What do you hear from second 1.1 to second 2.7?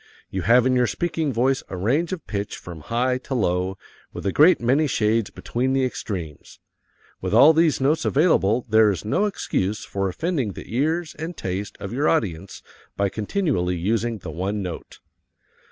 voice a range of pitch